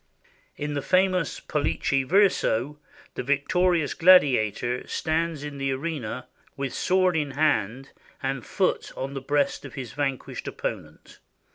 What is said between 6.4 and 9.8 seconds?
with sword in hand and foot on the breast of